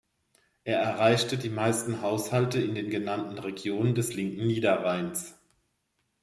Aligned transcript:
Er 0.63 0.79
erreicht 0.79 1.43
die 1.43 1.49
meisten 1.51 2.01
Haushalte 2.01 2.59
in 2.59 2.73
den 2.73 2.89
genannten 2.89 3.37
Regionen 3.37 3.93
des 3.93 4.15
linken 4.15 4.47
Niederrheins. 4.47 5.35